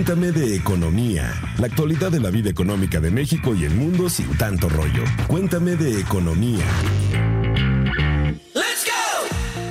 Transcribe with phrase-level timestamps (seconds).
[0.00, 4.34] Cuéntame de economía, la actualidad de la vida económica de México y el mundo sin
[4.38, 5.04] tanto rollo.
[5.26, 6.64] Cuéntame de economía.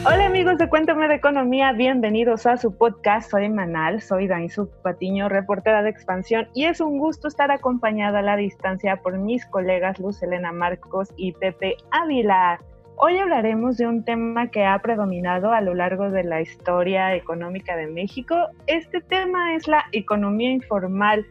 [0.06, 3.32] Hola amigos de Cuéntame de Economía, bienvenidos a su podcast.
[3.32, 8.22] Soy Manal, soy Dainzu Patiño, reportera de Expansión, y es un gusto estar acompañada a
[8.22, 12.60] la distancia por mis colegas Luz Elena Marcos y Pepe Ávila.
[13.02, 17.78] Hoy hablaremos de un tema que ha predominado a lo largo de la historia económica
[17.78, 18.36] de México.
[18.68, 21.26] Este tema es la economía informal,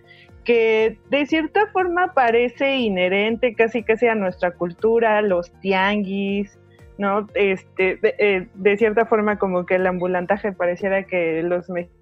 [0.46, 6.58] que de cierta forma parece inherente casi casi a nuestra cultura, los tianguis,
[6.96, 7.26] ¿no?
[7.34, 11.97] Este, de, eh, de, cierta forma como que el ambulantaje pareciera que los mexicanos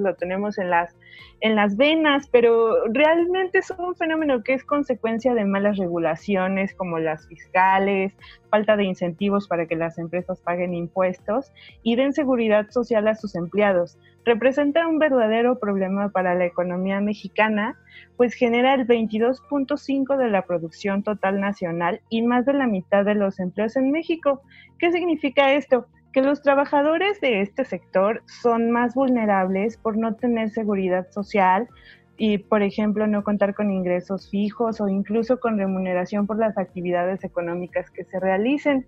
[0.00, 0.96] lo tenemos en las,
[1.40, 6.98] en las venas, pero realmente es un fenómeno que es consecuencia de malas regulaciones como
[6.98, 8.14] las fiscales,
[8.50, 13.34] falta de incentivos para que las empresas paguen impuestos y den seguridad social a sus
[13.34, 13.98] empleados.
[14.24, 17.78] Representa un verdadero problema para la economía mexicana,
[18.16, 23.14] pues genera el 22.5 de la producción total nacional y más de la mitad de
[23.14, 24.42] los empleos en México.
[24.78, 25.86] ¿Qué significa esto?
[26.12, 31.68] Que los trabajadores de este sector son más vulnerables por no tener seguridad social
[32.16, 37.22] y, por ejemplo, no contar con ingresos fijos o incluso con remuneración por las actividades
[37.24, 38.86] económicas que se realicen.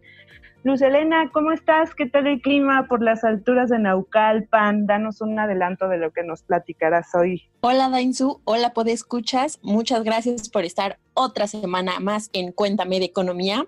[0.63, 1.95] Luz Elena, ¿cómo estás?
[1.95, 4.87] ¿Qué tal el clima por las alturas de Naucalpan?
[4.87, 7.49] Danos un adelanto de lo que nos platicarás hoy.
[7.63, 13.67] Hola Dainzu, hola Escuchas, muchas gracias por estar otra semana más en Cuéntame de Economía.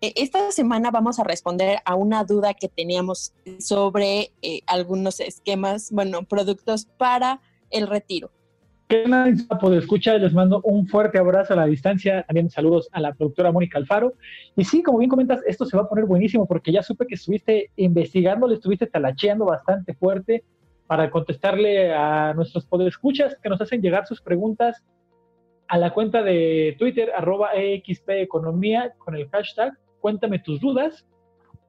[0.00, 5.92] Eh, esta semana vamos a responder a una duda que teníamos sobre eh, algunos esquemas,
[5.92, 8.32] bueno, productos para el retiro.
[8.92, 10.18] ¿Qué de escucha?
[10.18, 12.24] Les mando un fuerte abrazo a la distancia.
[12.24, 14.12] También saludos a la productora Mónica Alfaro.
[14.54, 17.14] Y sí, como bien comentas, esto se va a poner buenísimo porque ya supe que
[17.14, 20.44] estuviste investigando, le estuviste talacheando bastante fuerte
[20.86, 24.84] para contestarle a nuestros escuchas que nos hacen llegar sus preguntas
[25.68, 31.06] a la cuenta de Twitter, arroba EXP Economía, con el hashtag Cuéntame tus dudas.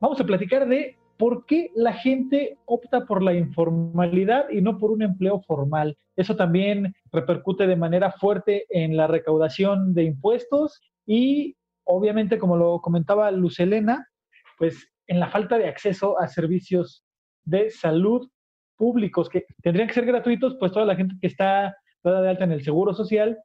[0.02, 4.92] Vamos a platicar de ¿por qué la gente opta por la informalidad y no por
[4.92, 5.98] un empleo formal?
[6.18, 12.82] Eso también repercute de manera fuerte en la recaudación de impuestos y obviamente, como lo
[12.82, 14.10] comentaba Lucelena,
[14.58, 17.04] pues en la falta de acceso a servicios
[17.46, 18.30] de salud
[18.76, 22.44] públicos que tendrían que ser gratuitos, pues toda la gente que está dada de alta
[22.46, 23.38] en el Seguro Social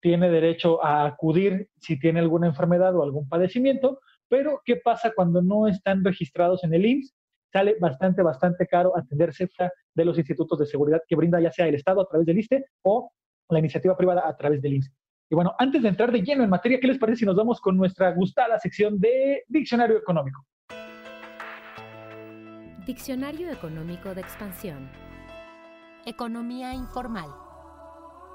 [0.00, 5.40] tiene derecho a acudir si tiene alguna enfermedad o algún padecimiento, pero, ¿qué pasa cuando
[5.40, 7.14] no están registrados en el IMSS?
[7.52, 9.48] Sale bastante, bastante caro atenderse
[9.94, 12.66] de los institutos de seguridad que brinda ya sea el Estado a través del ISTE
[12.82, 13.10] o
[13.48, 14.92] la iniciativa privada a través del IMSS.
[15.30, 17.60] Y bueno, antes de entrar de lleno en materia, ¿qué les parece si nos vamos
[17.60, 20.44] con nuestra gustada sección de Diccionario Económico?
[22.86, 24.88] Diccionario Económico de Expansión.
[26.04, 27.45] Economía informal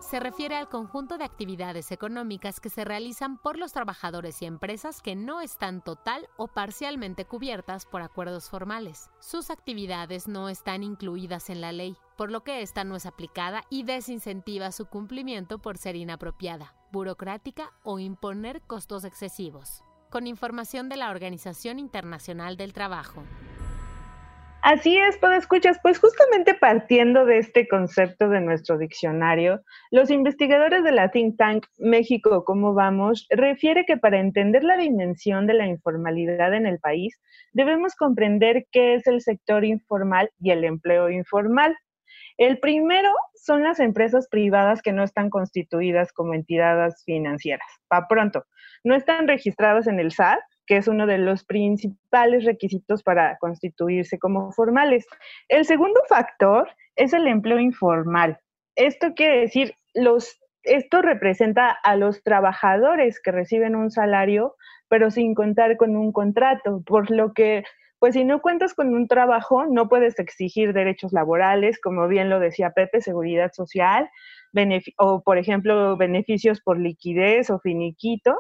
[0.02, 5.02] se refiere al conjunto de actividades económicas que se realizan por los trabajadores y empresas
[5.02, 9.10] que no están total o parcialmente cubiertas por acuerdos formales.
[9.20, 13.64] Sus actividades no están incluidas en la ley, por lo que esta no es aplicada
[13.70, 19.84] y desincentiva su cumplimiento por ser inapropiada, burocrática o imponer costos excesivos.
[20.10, 23.24] Con información de la Organización Internacional del Trabajo.
[24.64, 25.80] Así es, todo escuchas.
[25.82, 31.66] Pues justamente partiendo de este concepto de nuestro diccionario, los investigadores de la think tank
[31.80, 33.26] México, ¿cómo vamos?
[33.32, 37.20] refiere que para entender la dimensión de la informalidad en el país,
[37.54, 41.76] debemos comprender qué es el sector informal y el empleo informal.
[42.38, 47.68] El primero son las empresas privadas que no están constituidas como entidades financieras.
[47.88, 48.46] Pa' pronto,
[48.84, 50.40] no están registradas en el SAT
[50.72, 55.06] que es uno de los principales requisitos para constituirse como formales.
[55.50, 58.40] El segundo factor es el empleo informal.
[58.78, 64.56] Esto quiere decir, los, esto representa a los trabajadores que reciben un salario,
[64.88, 67.66] pero sin contar con un contrato, por lo que
[68.00, 72.40] pues si no cuentas con un trabajo, no puedes exigir derechos laborales, como bien lo
[72.40, 74.10] decía Pepe, seguridad social,
[74.98, 78.38] o por ejemplo, beneficios por liquidez o finiquito.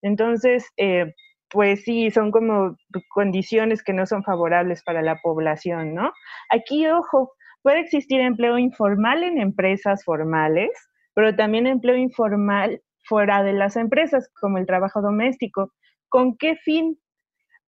[0.00, 1.14] Entonces, eh,
[1.54, 2.76] pues sí, son como
[3.10, 6.12] condiciones que no son favorables para la población, ¿no?
[6.50, 10.70] Aquí, ojo, puede existir empleo informal en empresas formales,
[11.14, 15.72] pero también empleo informal fuera de las empresas, como el trabajo doméstico.
[16.08, 16.98] ¿Con qué fin?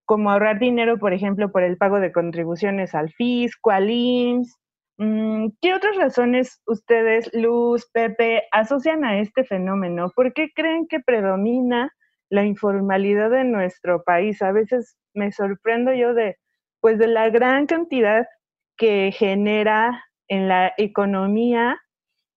[0.04, 4.56] Como ahorrar dinero, por ejemplo, por el pago de contribuciones al fisco, al IMSS.
[4.98, 10.10] Mm, ¿Qué otras razones ustedes, Luz, Pepe, asocian a este fenómeno?
[10.16, 11.92] ¿Por qué creen que predomina
[12.30, 14.42] la informalidad de nuestro país.
[14.42, 16.36] A veces me sorprendo yo de,
[16.80, 18.26] pues, de la gran cantidad
[18.76, 21.78] que genera en la economía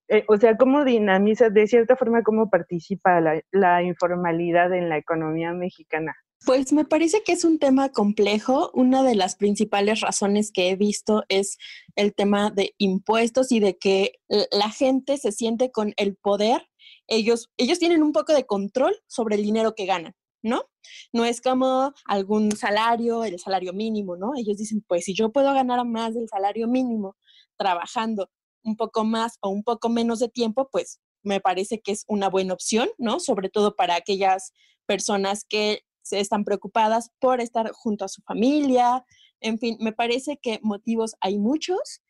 [0.10, 5.54] eh, o sea, cómo dinamiza, de cierta forma, cómo participa la, informalidad en la economía
[5.54, 6.16] mexicana.
[6.46, 8.72] Pues me parece que es un tema complejo.
[8.74, 11.58] Una de las principales razones que he visto es
[11.96, 16.64] el tema de impuestos y de que la gente se siente con el poder.
[17.10, 20.14] Ellos, ellos tienen un poco de control sobre el dinero que ganan.
[20.42, 20.64] ¿no?
[21.12, 24.32] No es como algún salario, el salario mínimo, ¿no?
[24.38, 27.18] Ellos dicen, pues si yo puedo ganar más del salario mínimo
[27.58, 28.30] trabajando
[28.64, 32.30] un poco más o un poco menos de tiempo, pues me parece que es una
[32.30, 33.20] buena opción, ¿no?
[33.20, 34.54] Sobre todo para aquellas
[34.86, 39.06] personas que se están preocupadas por estar junto a su familia.
[39.42, 42.02] En fin, me parece que motivos hay muchos,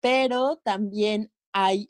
[0.00, 1.88] pero también hay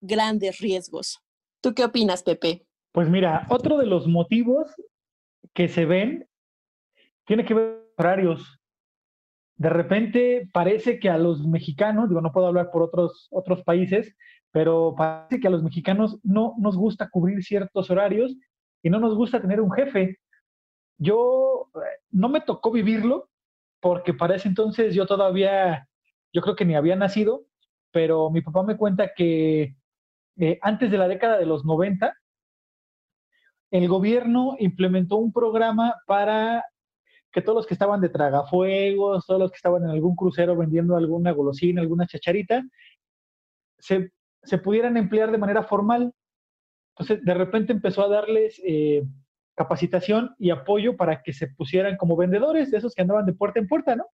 [0.00, 1.21] grandes riesgos.
[1.62, 2.66] ¿Tú qué opinas, Pepe?
[2.90, 4.74] Pues mira, otro de los motivos
[5.54, 6.28] que se ven
[7.24, 8.60] tiene que ver con horarios.
[9.56, 14.16] De repente parece que a los mexicanos, digo, no puedo hablar por otros, otros países,
[14.50, 18.34] pero parece que a los mexicanos no nos gusta cubrir ciertos horarios
[18.82, 20.18] y no nos gusta tener un jefe.
[20.98, 23.30] Yo eh, no me tocó vivirlo
[23.80, 25.88] porque para ese entonces yo todavía,
[26.32, 27.46] yo creo que ni había nacido,
[27.92, 29.76] pero mi papá me cuenta que
[30.36, 32.14] eh, antes de la década de los 90,
[33.70, 36.64] el gobierno implementó un programa para
[37.32, 40.96] que todos los que estaban de tragafuegos, todos los que estaban en algún crucero vendiendo
[40.96, 42.62] alguna golosina, alguna chacharita,
[43.78, 44.10] se,
[44.62, 46.12] pudieran emplear de manera formal.
[46.94, 49.02] Entonces, de repente empezó a darles eh,
[49.54, 53.58] capacitación y apoyo para que se pusieran como vendedores, de esos que andaban de puerta
[53.58, 54.06] en puerta, ¿no?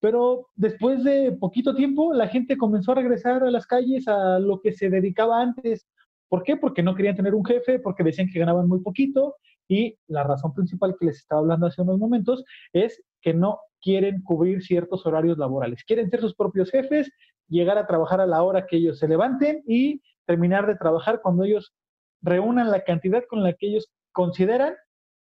[0.00, 4.60] Pero después de poquito tiempo, la gente comenzó a regresar a las calles a lo
[4.60, 5.86] que se dedicaba antes,
[6.30, 6.56] ¿Por qué?
[6.56, 9.34] Porque no querían tener un jefe, porque decían que ganaban muy poquito
[9.66, 14.22] y la razón principal que les estaba hablando hace unos momentos es que no quieren
[14.22, 15.82] cubrir ciertos horarios laborales.
[15.82, 17.10] Quieren ser sus propios jefes,
[17.48, 21.42] llegar a trabajar a la hora que ellos se levanten y terminar de trabajar cuando
[21.42, 21.74] ellos
[22.22, 24.74] reúnan la cantidad con la que ellos consideran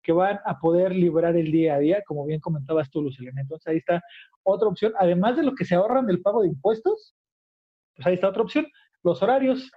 [0.08, 3.42] que van a poder liberar el día a día, como bien comentabas tú, Lucelena.
[3.42, 4.00] Entonces ahí está
[4.42, 7.14] otra opción, además de lo que se ahorran del pago de impuestos,
[7.94, 8.66] pues ahí está otra opción,
[9.02, 9.70] los horarios.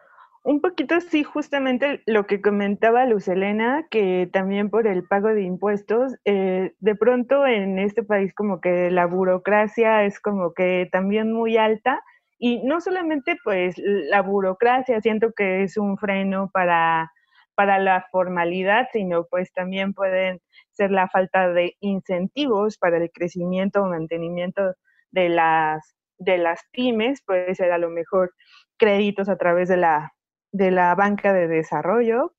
[0.46, 5.44] Un poquito sí, justamente lo que comentaba Luz Elena, que también por el pago de
[5.44, 11.34] impuestos, eh, de pronto en este país como que la burocracia es como que también
[11.34, 12.02] muy alta
[12.40, 17.12] y no solamente pues la burocracia siento que es un freno para,
[17.56, 20.40] para la formalidad, sino pues también pueden
[20.72, 24.74] ser la falta de incentivos para el crecimiento o mantenimiento
[25.12, 28.34] de las, de las pymes, puede ser a lo mejor
[28.78, 30.12] créditos a través de la
[30.52, 32.34] de la banca de desarrollo,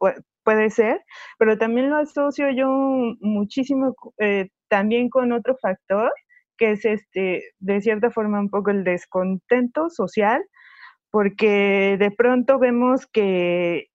[0.45, 1.01] puede ser,
[1.39, 2.69] pero también lo asocio yo
[3.21, 6.13] muchísimo eh, también con otro factor,
[6.59, 10.43] que es este, de cierta forma un poco el descontento social,
[11.11, 13.89] porque de pronto vemos que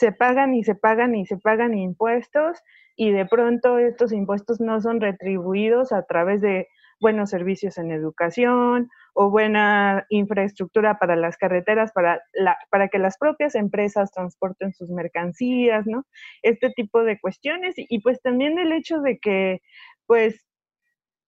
[0.00, 2.56] se pagan y se pagan y se pagan impuestos
[2.96, 6.68] y de pronto estos impuestos no son retribuidos a través de
[7.00, 13.18] buenos servicios en educación o buena infraestructura para las carreteras, para, la, para que las
[13.18, 16.06] propias empresas transporten sus mercancías, ¿no?
[16.42, 19.60] Este tipo de cuestiones y, y pues también el hecho de que
[20.06, 20.46] pues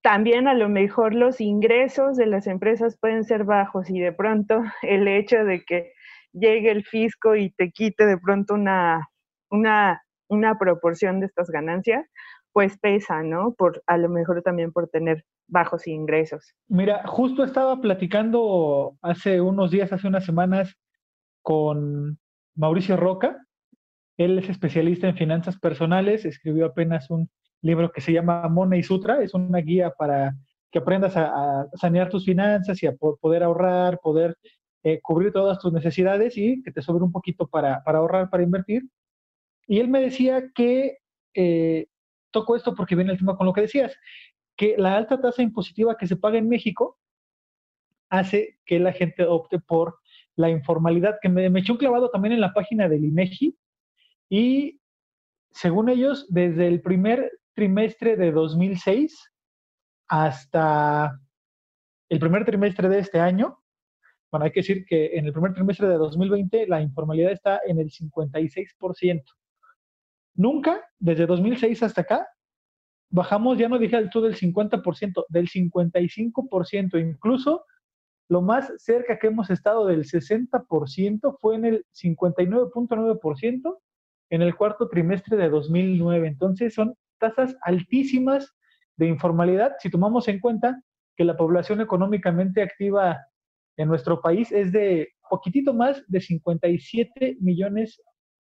[0.02, 4.62] también a lo mejor los ingresos de las empresas pueden ser bajos y de pronto
[4.80, 5.91] el hecho de que
[6.32, 9.08] llegue el fisco y te quite de pronto una,
[9.50, 12.06] una, una proporción de estas ganancias,
[12.52, 13.54] pues pesa, ¿no?
[13.54, 16.54] Por a lo mejor también por tener bajos ingresos.
[16.68, 20.74] Mira, justo estaba platicando hace unos días, hace unas semanas,
[21.42, 22.18] con
[22.54, 23.44] Mauricio Roca.
[24.16, 27.30] Él es especialista en finanzas personales, escribió apenas un
[27.62, 30.34] libro que se llama Money Sutra, es una guía para
[30.70, 34.36] que aprendas a, sanear tus finanzas y a poder ahorrar, poder
[34.84, 38.42] eh, cubrir todas tus necesidades y que te sobre un poquito para, para ahorrar, para
[38.42, 38.82] invertir.
[39.66, 40.98] Y él me decía que
[41.34, 41.86] eh,
[42.30, 43.96] toco esto porque viene el tema con lo que decías,
[44.56, 46.98] que la alta tasa impositiva que se paga en México
[48.10, 49.98] hace que la gente opte por
[50.36, 53.56] la informalidad, que me, me echó un clavado también en la página del INEGI
[54.28, 54.80] y
[55.52, 59.30] según ellos, desde el primer trimestre de 2006
[60.08, 61.20] hasta
[62.08, 63.61] el primer trimestre de este año,
[64.32, 67.78] bueno, hay que decir que en el primer trimestre de 2020 la informalidad está en
[67.78, 69.22] el 56%.
[70.34, 72.26] Nunca, desde 2006 hasta acá,
[73.10, 77.66] bajamos, ya no dije al todo del 50%, del 55%, incluso
[78.30, 83.78] lo más cerca que hemos estado del 60% fue en el 59.9%
[84.30, 86.26] en el cuarto trimestre de 2009.
[86.26, 88.54] Entonces son tasas altísimas
[88.96, 90.82] de informalidad si tomamos en cuenta
[91.18, 93.20] que la población económicamente activa
[93.76, 98.02] en nuestro país es de poquitito más de 57 millones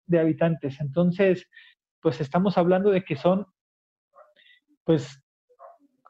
[0.07, 0.81] de habitantes.
[0.81, 1.49] Entonces,
[2.01, 3.47] pues estamos hablando de que son,
[4.85, 5.21] pues,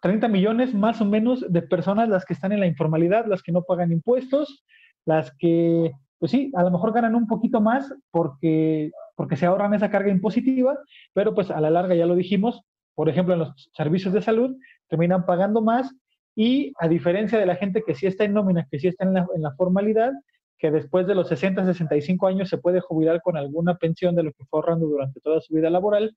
[0.02, 3.52] 30 millones más o menos de personas las que están en la informalidad, las que
[3.52, 4.64] no pagan impuestos,
[5.06, 9.74] las que, pues sí, a lo mejor ganan un poquito más porque, porque se ahorran
[9.74, 10.78] esa carga impositiva,
[11.14, 12.60] pero pues a la larga ya lo dijimos,
[12.94, 14.56] por ejemplo, en los servicios de salud
[14.88, 15.94] terminan pagando más
[16.36, 19.14] y a diferencia de la gente que sí está en nómina, que sí está en
[19.14, 20.12] la, formalidad,
[20.58, 24.32] que después de los 60, 65 años se puede jubilar con alguna pensión de lo
[24.32, 26.14] que fue ahorrando durante toda su vida laboral.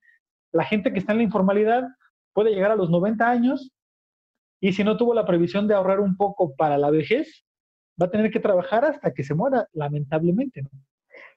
[0.51, 1.87] La gente que está en la informalidad
[2.33, 3.71] puede llegar a los 90 años
[4.59, 7.45] y si no tuvo la previsión de ahorrar un poco para la vejez,
[8.01, 10.63] va a tener que trabajar hasta que se muera, lamentablemente.
[10.63, 10.69] ¿no?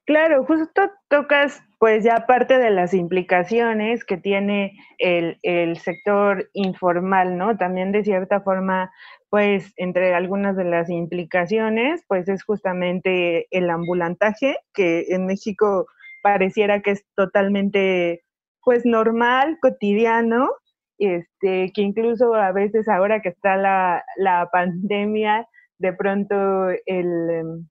[0.04, 7.36] Claro, justo tocas pues ya parte de las implicaciones que tiene el, el, sector informal,
[7.38, 7.56] ¿no?
[7.56, 8.90] También de cierta forma,
[9.30, 15.86] pues entre algunas de las implicaciones, pues es justamente el ambulantaje, que en México
[16.22, 18.22] pareciera que es totalmente
[18.64, 20.50] pues normal, cotidiano,
[20.98, 27.68] este, que incluso a veces ahora que está la, la pandemia, de pronto el em,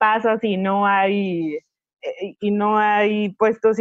[0.00, 1.56] pasa si no hay
[2.02, 3.78] eh, y no hay puestos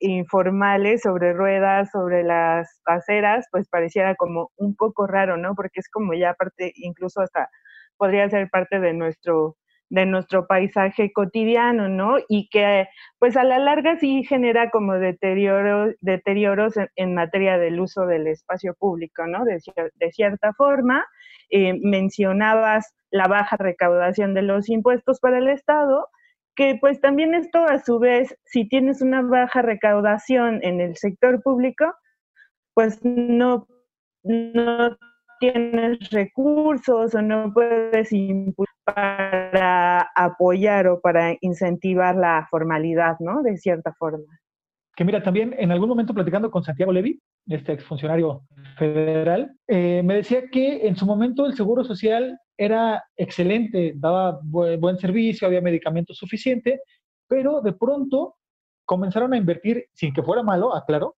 [0.00, 5.54] informales sobre ruedas, sobre las aceras, pues pareciera como un poco raro, ¿no?
[5.54, 7.48] Porque es como ya parte, incluso hasta
[7.96, 9.56] podría ser parte de nuestro
[9.92, 12.16] de nuestro paisaje cotidiano, ¿no?
[12.26, 18.06] Y que pues a la larga sí genera como deterioro, deterioros en, materia del uso
[18.06, 19.44] del espacio público, ¿no?
[19.44, 19.60] De,
[20.12, 21.04] cierta forma,
[21.50, 26.08] eh, mencionabas la baja recaudación de los impuestos para el Estado,
[26.56, 31.42] que pues también esto a su vez, si tienes una baja recaudación en el sector
[31.42, 31.84] público,
[32.72, 33.66] pues no,
[34.22, 34.96] no
[35.38, 38.10] tienes recursos o no puedes
[38.84, 43.42] para apoyar o para incentivar la formalidad, ¿no?
[43.42, 44.40] De cierta forma.
[44.94, 48.42] Que mira, también en algún momento platicando con Santiago Levy, este exfuncionario
[48.76, 54.98] federal, eh, me decía que en su momento el Seguro Social era excelente, daba buen
[54.98, 56.80] servicio, había medicamentos suficiente,
[57.26, 58.36] pero de pronto
[58.84, 61.16] comenzaron a invertir, sin que fuera malo, aclaro,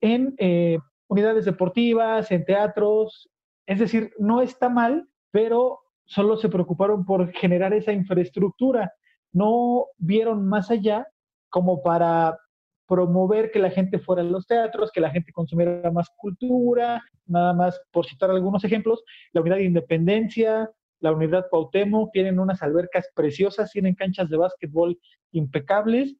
[0.00, 0.78] en eh,
[1.08, 3.30] unidades deportivas, en teatros,
[3.66, 8.92] es decir, no está mal, pero solo se preocuparon por generar esa infraestructura,
[9.32, 11.06] no vieron más allá
[11.48, 12.38] como para
[12.86, 17.54] promover que la gente fuera a los teatros, que la gente consumiera más cultura, nada
[17.54, 20.70] más por citar algunos ejemplos, la unidad de Independencia,
[21.00, 24.98] la unidad Cuauhtémoc, tienen unas albercas preciosas, tienen canchas de básquetbol
[25.32, 26.16] impecables,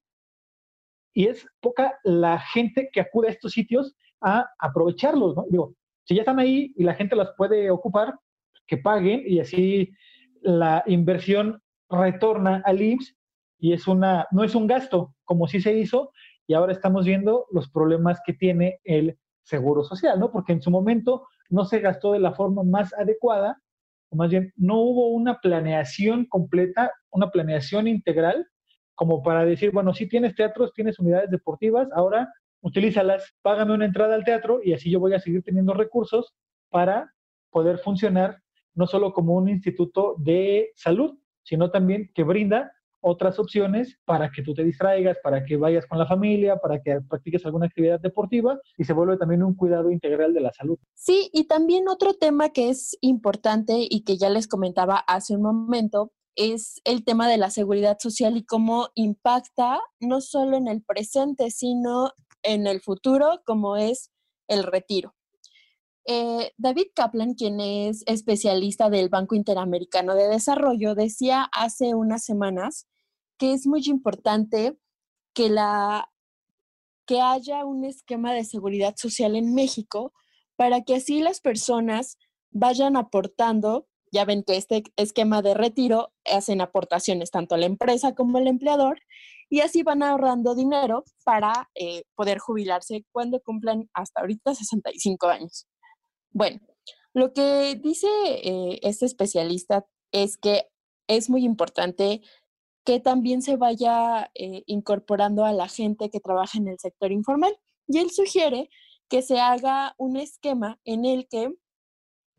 [1.15, 5.45] y es poca la gente que acude a estos sitios a aprovecharlos, ¿no?
[5.49, 5.75] Digo,
[6.05, 8.15] si ya están ahí y la gente las puede ocupar,
[8.67, 9.91] que paguen y así
[10.41, 13.17] la inversión retorna al IMSS
[13.59, 16.11] y es una, no es un gasto como sí se hizo
[16.47, 20.31] y ahora estamos viendo los problemas que tiene el seguro social, ¿no?
[20.31, 23.61] Porque en su momento no se gastó de la forma más adecuada,
[24.11, 28.47] o más bien no hubo una planeación completa, una planeación integral,
[28.95, 34.15] como para decir, bueno, si tienes teatros, tienes unidades deportivas, ahora utilízalas, págame una entrada
[34.15, 36.35] al teatro y así yo voy a seguir teniendo recursos
[36.71, 37.13] para
[37.51, 38.41] poder funcionar
[38.75, 42.73] no solo como un instituto de salud, sino también que brinda
[43.05, 47.01] otras opciones para que tú te distraigas, para que vayas con la familia, para que
[47.03, 50.79] practiques alguna actividad deportiva y se vuelve también un cuidado integral de la salud.
[50.95, 55.43] Sí, y también otro tema que es importante y que ya les comentaba hace un
[55.43, 60.83] momento es el tema de la seguridad social y cómo impacta no solo en el
[60.83, 62.13] presente, sino
[62.43, 64.11] en el futuro, como es
[64.49, 65.15] el retiro.
[66.07, 72.87] Eh, David Kaplan, quien es especialista del Banco Interamericano de Desarrollo, decía hace unas semanas
[73.39, 74.77] que es muy importante
[75.35, 75.51] que,
[77.21, 80.13] haya un esquema de seguridad social en México
[80.57, 82.19] para que así las personas
[82.51, 88.15] vayan aportando, ya ven que este esquema de retiro hacen aportaciones tanto a la empresa
[88.15, 89.01] como al empleador
[89.51, 95.67] y así van ahorrando dinero para eh, poder jubilarse cuando cumplan hasta ahorita 65 años.
[96.35, 96.61] Bueno,
[97.15, 100.67] lo que dice eh, este especialista es que
[101.07, 102.23] es muy importante
[102.85, 107.57] que también se vaya eh, incorporando a la gente que trabaja en el sector informal.
[107.87, 108.69] Y él sugiere
[109.09, 111.55] que se haga un esquema en el que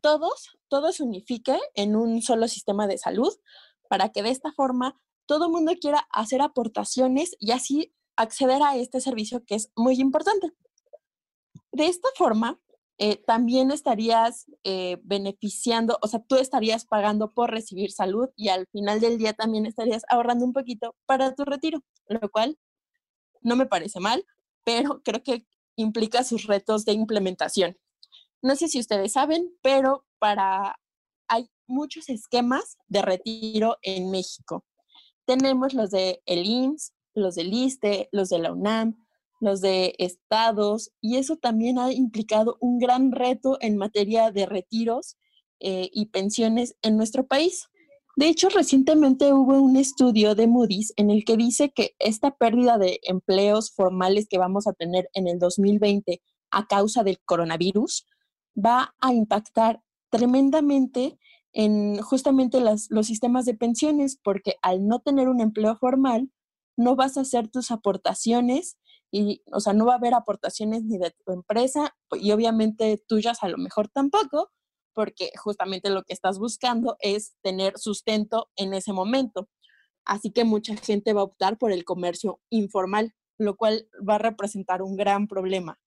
[0.02, 3.32] todos, todos se unifique en un solo sistema de salud
[3.88, 8.76] para que de esta forma todo el mundo quiera hacer aportaciones y así acceder a
[8.76, 10.52] este servicio que es muy importante.
[11.72, 12.60] De esta forma,
[12.98, 18.66] eh, también estarías eh, beneficiando, o sea, tú estarías pagando por recibir salud y al
[18.68, 22.58] final del día también estarías ahorrando un poquito para tu retiro, lo cual
[23.42, 24.24] no me parece mal,
[24.64, 27.76] pero creo que implica sus retos de implementación.
[28.40, 30.76] No sé si ustedes saben, pero para
[31.28, 34.64] hay muchos esquemas de retiro en México.
[35.26, 39.05] Tenemos los de el IMSS, los del ISTE, los de la UNAM,
[39.40, 45.16] los de estados, y eso también ha implicado un gran reto en materia de retiros
[45.60, 47.68] eh, y pensiones en nuestro país.
[48.16, 52.78] De hecho, recientemente hubo un estudio de Moody's en el que dice que esta pérdida
[52.78, 58.06] de empleos formales que vamos a tener en el 2020 a causa del coronavirus
[58.56, 61.18] va a impactar tremendamente
[61.52, 66.30] en justamente los sistemas de pensiones, porque al no tener un empleo formal,
[66.76, 68.78] no vas a hacer tus aportaciones
[69.10, 73.42] y, o sea, no va a haber aportaciones ni de tu empresa y obviamente tuyas
[73.42, 74.50] a lo mejor tampoco,
[74.94, 79.48] porque justamente lo que estás buscando es tener sustento en ese momento.
[80.04, 84.18] Así que mucha gente va a optar por el comercio informal, lo cual va a
[84.18, 85.78] representar un gran problema.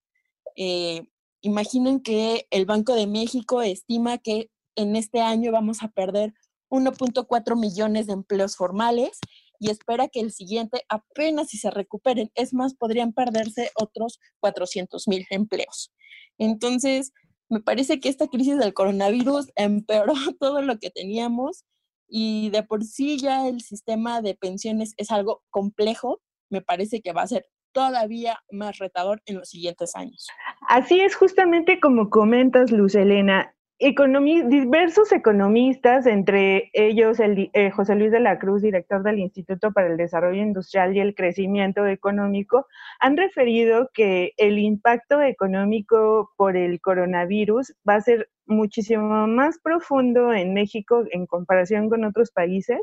[0.56, 1.06] Eh,
[1.40, 6.34] imaginen que el Banco de México estima que en este año vamos a perder
[6.70, 9.18] 1.4 millones de empleos formales
[9.60, 12.32] y espera que el siguiente apenas si se recuperen.
[12.34, 15.92] Es más, podrían perderse otros 400 mil empleos.
[16.38, 17.12] Entonces,
[17.50, 21.64] me parece que esta crisis del coronavirus empeoró todo lo que teníamos
[22.08, 26.20] y de por sí ya el sistema de pensiones es algo complejo.
[26.48, 30.26] Me parece que va a ser todavía más retador en los siguientes años.
[30.68, 38.12] Así es justamente como comentas, Luz Elena diversos economistas, entre ellos el, eh, José Luis
[38.12, 42.66] de la Cruz, director del Instituto para el Desarrollo Industrial y el Crecimiento Económico,
[43.00, 50.34] han referido que el impacto económico por el coronavirus va a ser muchísimo más profundo
[50.34, 52.80] en México en comparación con otros países,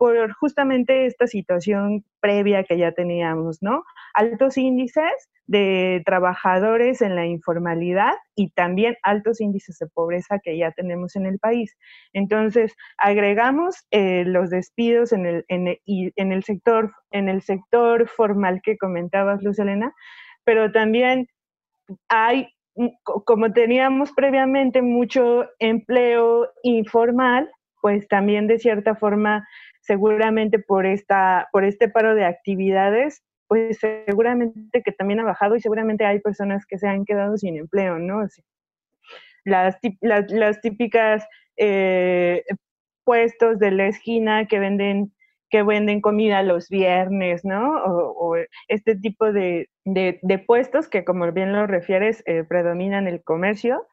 [0.00, 3.84] por justamente esta situación previa que ya teníamos, ¿no?
[4.14, 10.72] Altos índices de trabajadores en la informalidad y también altos índices de pobreza que ya
[10.72, 11.76] tenemos en el país.
[12.14, 18.62] Entonces, agregamos eh, los despidos en el, en, en, el sector, en el sector formal
[18.62, 19.92] que comentabas, Luz Elena,
[20.44, 21.28] pero también
[22.08, 22.48] hay,
[23.02, 27.50] como teníamos previamente mucho empleo informal,
[27.82, 29.46] pues también de cierta forma
[29.80, 35.60] seguramente por, esta, por este paro de actividades, pues seguramente que también ha bajado y
[35.60, 38.22] seguramente hay personas que se han quedado sin empleo, ¿no?
[39.44, 42.44] Las, las, típicas eh,
[43.04, 45.12] puestos de la esquina que venden
[45.50, 47.82] que venden comida los viernes, ¿no?
[47.84, 48.36] O,
[48.68, 49.68] este tipo de,
[50.46, 53.88] puestos que, como bien lo refieres, eh, predominan el comercio,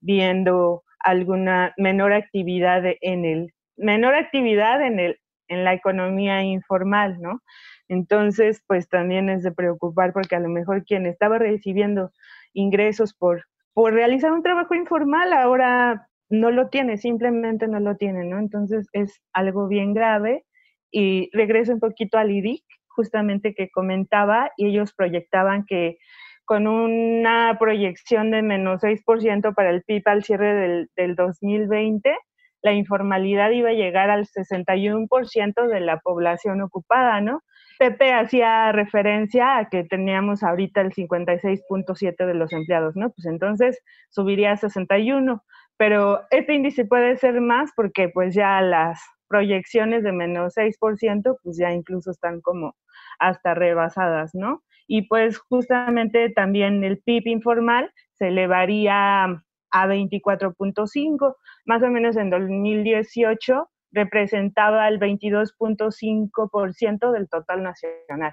[0.00, 5.20] viendo alguna menor actividad en el menor actividad en el
[5.50, 7.42] en la economía informal, ¿no?
[7.88, 12.12] Entonces, pues también es de preocupar porque a lo mejor quien estaba recibiendo
[12.54, 18.24] ingresos por, por realizar un trabajo informal ahora no lo tiene, simplemente no lo tiene,
[18.24, 18.38] ¿no?
[18.38, 20.44] Entonces es algo bien grave
[20.92, 25.98] y regreso un poquito al IDIC, justamente que comentaba, y ellos proyectaban que
[26.44, 32.16] con una proyección de menos 6% para el PIB al cierre del, del 2020,
[32.62, 37.42] la informalidad iba a llegar al 61% de la población ocupada, ¿no?
[37.78, 43.10] Pepe hacía referencia a que teníamos ahorita el 56.7 de los empleados, ¿no?
[43.10, 45.42] Pues entonces subiría a 61,
[45.78, 51.56] pero este índice puede ser más porque pues ya las proyecciones de menos 6% pues
[51.56, 52.74] ya incluso están como
[53.18, 54.62] hasta rebasadas, ¿no?
[54.86, 62.30] Y pues justamente también el PIB informal se elevaría a 24.5, más o menos en
[62.30, 68.32] 2018 representaba el 22.5% del total nacional.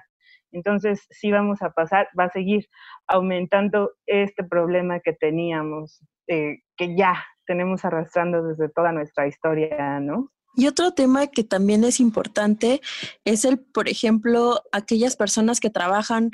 [0.52, 2.66] Entonces, sí vamos a pasar, va a seguir
[3.06, 10.32] aumentando este problema que teníamos, eh, que ya tenemos arrastrando desde toda nuestra historia, ¿no?
[10.54, 12.80] Y otro tema que también es importante
[13.24, 16.30] es el, por ejemplo, aquellas personas que trabajan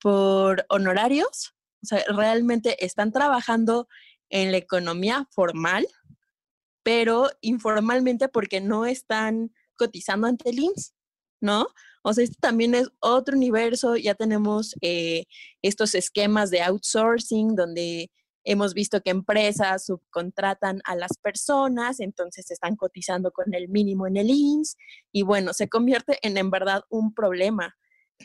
[0.00, 3.88] por honorarios, o sea, realmente están trabajando
[4.30, 5.86] en la economía formal,
[6.82, 10.94] pero informalmente porque no están cotizando ante el IMSS,
[11.40, 11.66] ¿no?
[12.02, 15.24] O sea, esto también es otro universo, ya tenemos eh,
[15.62, 18.10] estos esquemas de outsourcing donde
[18.44, 24.18] hemos visto que empresas subcontratan a las personas, entonces están cotizando con el mínimo en
[24.18, 24.76] el IMSS
[25.12, 27.74] y bueno, se convierte en en verdad un problema.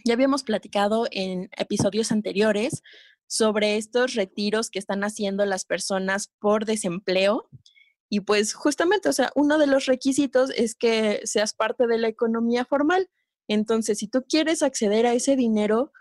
[0.05, 2.83] Ya habíamos platicado en episodios anteriores
[3.29, 7.47] sobre estos retiros que están haciendo las personas por desempleo.
[8.09, 12.07] Y pues justamente, o sea, uno de los requisitos es que seas parte de la
[12.07, 13.07] economía formal.
[13.47, 15.93] Entonces, si tú quieres acceder a ese dinero,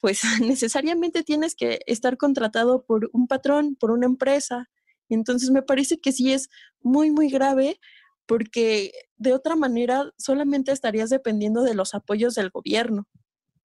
[0.00, 4.70] pues necesariamente tienes que estar contratado por un patrón, por una empresa.
[5.10, 6.48] Entonces, me parece que sí es
[6.80, 7.78] muy, muy grave
[8.24, 13.06] porque de otra manera solamente estarías dependiendo de los apoyos del gobierno.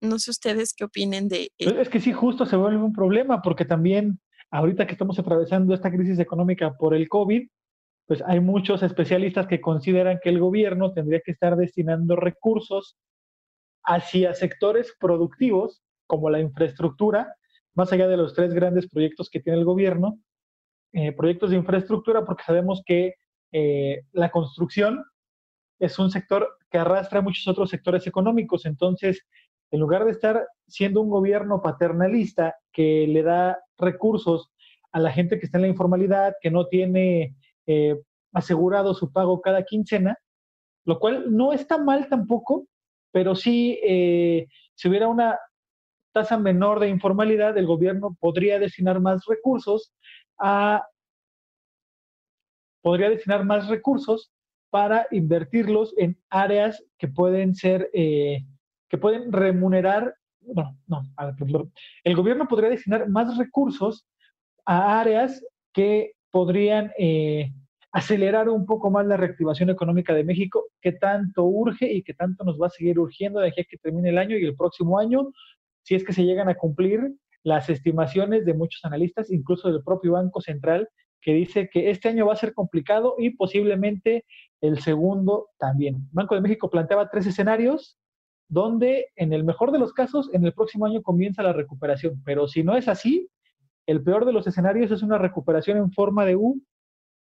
[0.01, 1.79] No sé ustedes qué opinen de eso.
[1.79, 5.91] Es que sí, justo se vuelve un problema porque también ahorita que estamos atravesando esta
[5.91, 7.47] crisis económica por el COVID,
[8.07, 12.97] pues hay muchos especialistas que consideran que el gobierno tendría que estar destinando recursos
[13.83, 17.35] hacia sectores productivos como la infraestructura,
[17.73, 20.19] más allá de los tres grandes proyectos que tiene el gobierno,
[20.93, 23.15] eh, proyectos de infraestructura, porque sabemos que
[23.53, 25.05] eh, la construcción
[25.79, 28.65] es un sector que arrastra muchos otros sectores económicos.
[28.65, 29.25] Entonces,
[29.71, 34.51] en lugar de estar siendo un gobierno paternalista que le da recursos
[34.91, 37.99] a la gente que está en la informalidad, que no tiene eh,
[38.33, 40.17] asegurado su pago cada quincena,
[40.85, 42.67] lo cual no está mal tampoco,
[43.11, 45.39] pero sí, eh, si hubiera una
[46.13, 49.93] tasa menor de informalidad, el gobierno podría destinar más recursos
[50.37, 50.85] a
[52.81, 54.31] podría destinar más recursos
[54.71, 58.43] para invertirlos en áreas que pueden ser eh,
[58.91, 61.03] que pueden remunerar, no, no,
[62.03, 64.05] el gobierno podría destinar más recursos
[64.65, 67.53] a áreas que podrían eh,
[67.93, 72.43] acelerar un poco más la reactivación económica de México, que tanto urge y que tanto
[72.43, 74.99] nos va a seguir urgiendo de aquí a que termine el año y el próximo
[74.99, 75.31] año,
[75.83, 80.11] si es que se llegan a cumplir las estimaciones de muchos analistas, incluso del propio
[80.11, 80.89] Banco Central,
[81.21, 84.25] que dice que este año va a ser complicado y posiblemente
[84.59, 86.09] el segundo también.
[86.11, 87.97] Banco de México planteaba tres escenarios
[88.51, 92.21] donde en el mejor de los casos, en el próximo año comienza la recuperación.
[92.25, 93.29] Pero si no es así,
[93.85, 96.61] el peor de los escenarios es una recuperación en forma de U,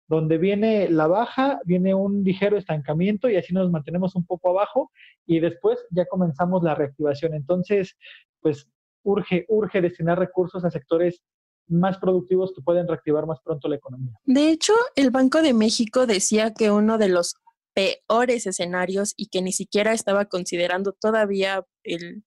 [0.07, 4.91] donde viene la baja, viene un ligero estancamiento y así nos mantenemos un poco abajo
[5.27, 7.35] y después ya comenzamos la reactivación.
[7.35, 7.99] Entonces,
[8.41, 8.67] pues
[9.03, 11.23] urge, urge destinar recursos a sectores
[11.67, 14.19] más productivos que pueden reactivar más pronto la economía.
[14.25, 17.35] De hecho, el Banco de México decía que uno de los
[17.79, 22.25] peores escenarios y que ni siquiera estaba considerando todavía el,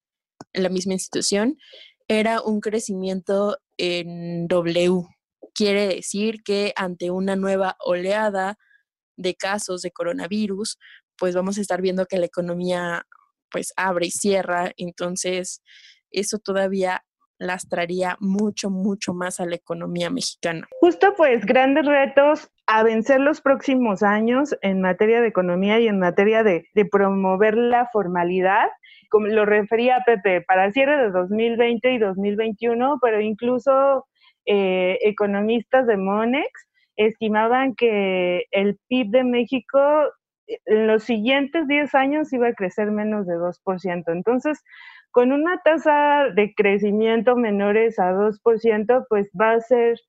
[0.54, 1.58] la misma institución,
[2.08, 5.04] era un crecimiento en W.
[5.54, 8.58] Quiere decir que ante una nueva oleada
[9.18, 10.78] de casos de coronavirus,
[11.18, 13.06] pues vamos a estar viendo que la economía
[13.50, 15.62] pues abre y cierra, entonces
[16.12, 17.04] eso todavía
[17.40, 20.66] lastraría mucho, mucho más a la economía mexicana.
[20.80, 26.00] Justo pues grandes retos a vencer los próximos años en materia de economía y en
[26.00, 28.70] materia de, promover la formalidad,
[29.10, 34.06] como lo refería Pepe, para el cierre de 2020 y 2021, pero incluso
[34.46, 36.50] eh, economistas de Monex
[36.96, 39.80] estimaban que el PIB de México
[40.66, 44.04] en los siguientes 10 años iba a crecer menos de 2%.
[44.08, 44.64] Entonces,
[45.12, 50.00] con una tasa de crecimiento menores a 2%, pues va a ser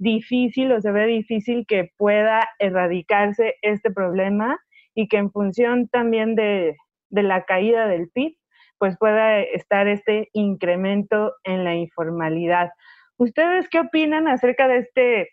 [0.00, 4.58] difícil o se ve difícil que pueda erradicarse este problema
[4.94, 6.76] y que en función también de,
[7.10, 8.36] de la caída del PIB,
[8.78, 12.70] pues pueda estar este incremento en la informalidad.
[13.18, 15.28] ¿Ustedes qué opinan acerca de este,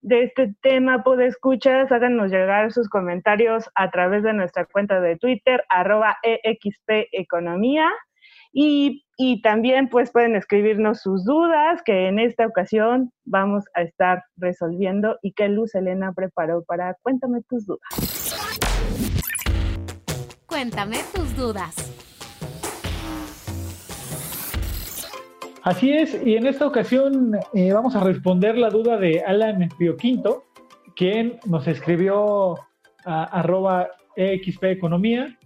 [0.00, 1.04] de este tema?
[1.20, 7.08] escuchas, háganos llegar sus comentarios a través de nuestra cuenta de Twitter, arroba EXP.
[8.58, 15.18] Y, también pues pueden escribirnos sus dudas que en esta ocasión vamos a estar resolviendo
[15.20, 17.82] y que Luz Elena preparó para Cuéntame tus dudas.
[20.46, 21.74] Cuéntame tus dudas.
[25.62, 30.44] Así es, y en esta ocasión eh, vamos a responder la duda de Alan Quinto,
[30.94, 32.54] quien nos escribió
[33.04, 35.36] a arroba EXP Economía.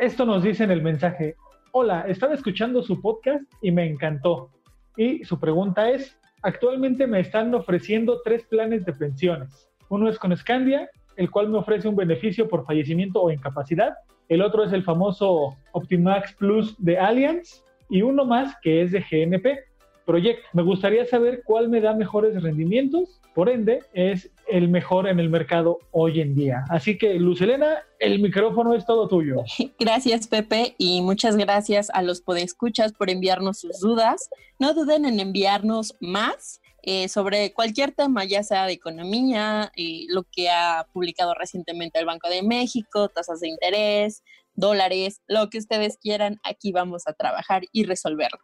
[0.00, 1.36] Esto nos dice en el mensaje,
[1.78, 4.48] hola, estaba escuchando su podcast y me encantó.
[4.96, 9.68] Y su pregunta es, actualmente me están ofreciendo tres planes de pensiones.
[9.90, 13.92] Uno es con Scandia, el cual me ofrece un beneficio por fallecimiento o incapacidad.
[14.30, 17.62] El otro es el famoso Optimax Plus de Allianz.
[17.90, 19.58] Y uno más que es de GNP.
[20.06, 20.44] Project.
[20.54, 25.28] Me gustaría saber cuál me da mejores rendimientos, por ende, es el mejor en el
[25.28, 26.64] mercado hoy en día.
[26.68, 29.44] Así que, Lucelena, el micrófono es todo tuyo.
[29.78, 34.28] Gracias, Pepe, y muchas gracias a los podescuchas por enviarnos sus dudas.
[34.58, 36.60] No duden en enviarnos más.
[36.88, 42.06] Eh, sobre cualquier tema, ya sea de economía, eh, lo que ha publicado recientemente el
[42.06, 44.22] Banco de México, tasas de interés,
[44.54, 48.38] dólares, lo que ustedes quieran, aquí vamos a trabajar y resolverlo.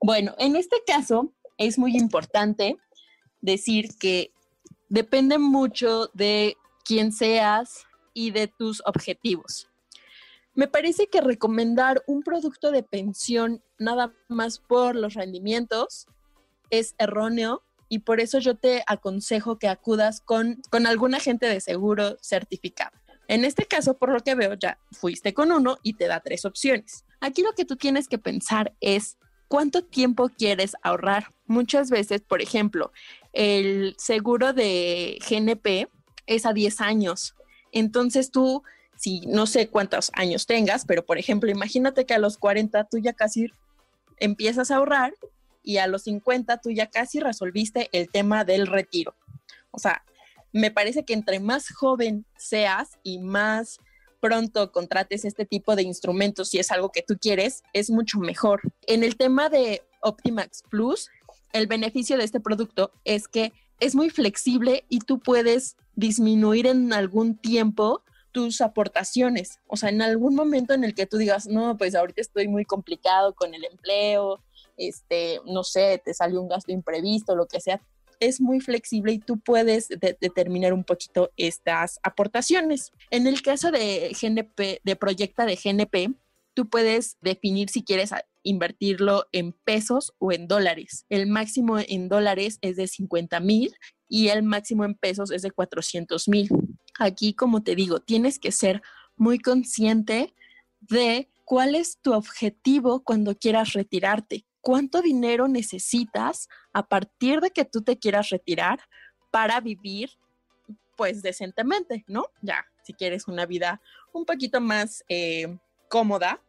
[0.00, 2.76] Bueno, en este caso, es muy importante
[3.40, 4.32] decir que
[4.90, 9.68] depende mucho de quién seas y de tus objetivos.
[10.52, 16.06] Me parece que recomendar un producto de pensión nada más por los rendimientos
[16.68, 21.60] es erróneo y por eso yo te aconsejo que acudas con, con algún agente de
[21.60, 22.92] seguro certificado.
[23.28, 26.44] En este caso, por lo que veo, ya fuiste con uno y te da tres
[26.44, 27.04] opciones.
[27.20, 29.18] Aquí lo que tú tienes que pensar es
[29.50, 31.32] cuánto tiempo quieres ahorrar.
[31.46, 32.92] Muchas veces, por ejemplo,
[33.32, 35.88] el seguro de GNP
[36.26, 37.34] es a 10 años.
[37.72, 38.62] Entonces tú,
[38.96, 42.98] si no sé cuántos años tengas, pero por ejemplo, imagínate que a los 40 tú
[42.98, 43.48] ya casi
[44.18, 45.14] empiezas a ahorrar
[45.64, 49.16] y a los 50 tú ya casi resolviste el tema del retiro.
[49.72, 50.04] O sea,
[50.52, 53.80] me parece que entre más joven seas y más
[54.20, 58.60] pronto contrates este tipo de instrumentos si es algo que tú quieres, es mucho mejor.
[58.86, 61.08] En el tema de Optimax Plus,
[61.52, 66.92] el beneficio de este producto es que es muy flexible y tú puedes disminuir en
[66.92, 68.02] algún tiempo
[68.32, 69.58] tus aportaciones.
[69.66, 72.64] O sea, en algún momento en el que tú digas, no, pues ahorita estoy muy
[72.64, 74.40] complicado con el empleo,
[74.76, 77.82] este, no sé, te salió un gasto imprevisto, lo que sea,
[78.20, 82.92] es muy flexible y tú puedes determinar un poquito estas aportaciones.
[83.10, 86.14] En el caso de GNP, de Proyecta de GNP,
[86.54, 88.10] tú puedes definir si quieres
[88.42, 91.06] invertirlo en pesos o en dólares.
[91.08, 93.74] El máximo en dólares es de 50 mil
[94.08, 96.48] y el máximo en pesos es de 400 mil.
[96.98, 98.82] Aquí, como te digo, tienes que ser
[99.16, 100.34] muy consciente
[100.80, 107.64] de cuál es tu objetivo cuando quieras retirarte cuánto dinero necesitas a partir de que
[107.64, 108.80] tú te quieras retirar
[109.30, 110.10] para vivir
[110.96, 112.26] pues decentemente, ¿no?
[112.42, 113.80] Ya, si quieres una vida
[114.12, 116.42] un poquito más eh, cómoda,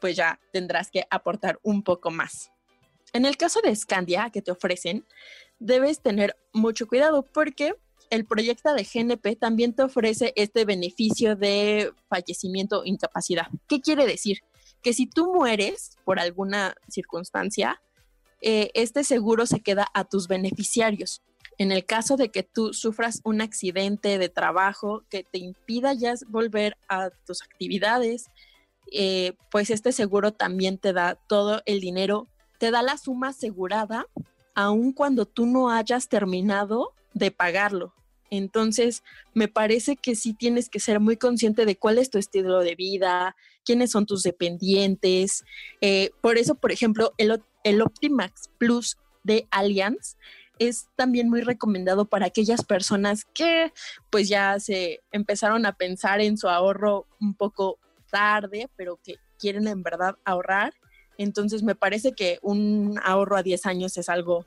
[0.00, 2.50] pues ya tendrás que aportar un poco más.
[3.14, 5.06] En el caso de Scandia que te ofrecen,
[5.58, 7.74] debes tener mucho cuidado porque
[8.10, 13.46] el proyecto de GNP también te ofrece este beneficio de fallecimiento o incapacidad.
[13.68, 14.40] ¿Qué quiere decir?
[14.84, 17.80] Que si tú mueres por alguna circunstancia,
[18.42, 21.22] eh, este seguro se queda a tus beneficiarios.
[21.56, 26.14] En el caso de que tú sufras un accidente de trabajo que te impida ya
[26.28, 28.26] volver a tus actividades,
[28.92, 34.06] eh, pues este seguro también te da todo el dinero, te da la suma asegurada,
[34.54, 37.94] aun cuando tú no hayas terminado de pagarlo.
[38.36, 42.60] Entonces, me parece que sí tienes que ser muy consciente de cuál es tu estilo
[42.60, 45.44] de vida, quiénes son tus dependientes.
[45.80, 50.16] Eh, por eso, por ejemplo, el, el Optimax Plus de Allianz
[50.58, 53.72] es también muy recomendado para aquellas personas que
[54.10, 57.78] pues ya se empezaron a pensar en su ahorro un poco
[58.10, 60.74] tarde, pero que quieren en verdad ahorrar.
[61.18, 64.46] Entonces me parece que un ahorro a 10 años es algo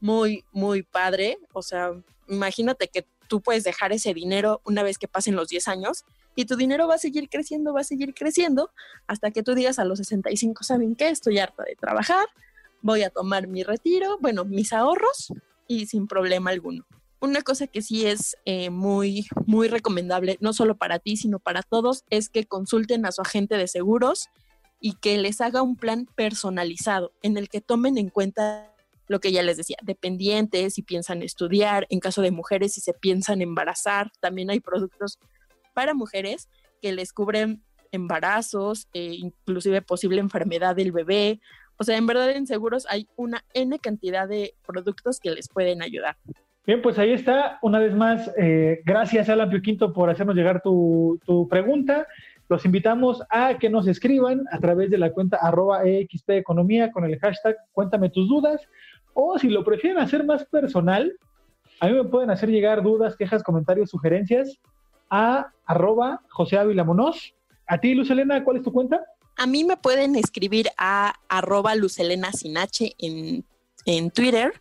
[0.00, 1.38] muy, muy padre.
[1.52, 1.92] O sea,
[2.28, 6.46] imagínate que tú puedes dejar ese dinero una vez que pasen los 10 años y
[6.46, 8.70] tu dinero va a seguir creciendo, va a seguir creciendo
[9.06, 11.08] hasta que tú digas a los 65, ¿saben qué?
[11.08, 12.26] Estoy harta de trabajar,
[12.82, 15.32] voy a tomar mi retiro, bueno, mis ahorros
[15.68, 16.84] y sin problema alguno.
[17.20, 21.62] Una cosa que sí es eh, muy, muy recomendable, no solo para ti, sino para
[21.62, 24.28] todos, es que consulten a su agente de seguros
[24.80, 28.74] y que les haga un plan personalizado en el que tomen en cuenta
[29.10, 32.92] lo que ya les decía, dependientes, si piensan estudiar, en caso de mujeres, si se
[32.92, 35.18] piensan embarazar, también hay productos
[35.74, 36.48] para mujeres
[36.80, 41.40] que les cubren embarazos, eh, inclusive posible enfermedad del bebé.
[41.76, 45.82] O sea, en verdad en seguros hay una N cantidad de productos que les pueden
[45.82, 46.16] ayudar.
[46.64, 47.58] Bien, pues ahí está.
[47.62, 52.06] Una vez más, eh, gracias Alan Pio por hacernos llegar tu, tu, pregunta.
[52.48, 57.04] Los invitamos a que nos escriban a través de la cuenta arroba EXP Economía con
[57.04, 58.60] el hashtag Cuéntame tus dudas
[59.20, 61.12] o si lo prefieren hacer más personal,
[61.80, 64.58] a mí me pueden hacer llegar dudas, quejas, comentarios, sugerencias
[65.08, 66.86] a arroba José Ávila
[67.66, 69.00] A ti, Luz Elena, ¿cuál es tu cuenta?
[69.36, 73.44] A mí me pueden escribir a arroba Lucelena Sinache en,
[73.86, 74.52] en Twitter.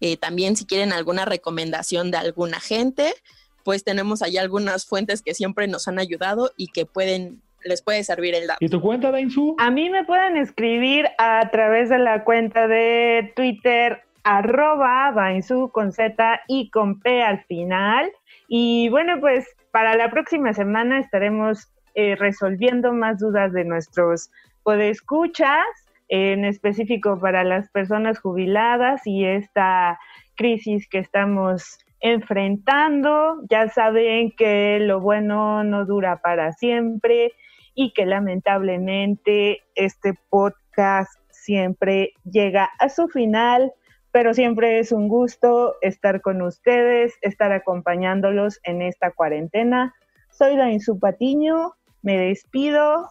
[0.00, 3.14] Eh, también si quieren alguna recomendación de alguna gente,
[3.62, 8.04] pues tenemos ahí algunas fuentes que siempre nos han ayudado y que pueden les puede
[8.04, 8.58] servir el dato.
[8.64, 9.56] ¿Y tu cuenta, Dainzu?
[9.58, 15.92] A mí me pueden escribir a través de la cuenta de Twitter arroba Dainzu con
[15.92, 18.10] Z y con P al final.
[18.48, 24.30] Y bueno, pues para la próxima semana estaremos eh, resolviendo más dudas de nuestros
[24.62, 25.64] podescuchas,
[26.08, 29.98] en específico para las personas jubiladas y esta
[30.36, 33.40] crisis que estamos enfrentando.
[33.48, 37.32] Ya saben que lo bueno no dura para siempre
[37.74, 43.72] y que lamentablemente este podcast siempre llega a su final,
[44.12, 49.94] pero siempre es un gusto estar con ustedes, estar acompañándolos en esta cuarentena.
[50.30, 53.10] Soy Dainzu Patiño, me despido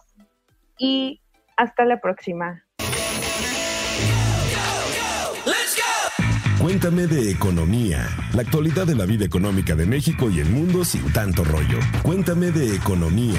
[0.78, 1.20] y
[1.56, 2.64] hasta la próxima.
[6.64, 11.12] Cuéntame de economía, la actualidad de la vida económica de México y el mundo sin
[11.12, 11.78] tanto rollo.
[12.02, 13.38] Cuéntame de economía.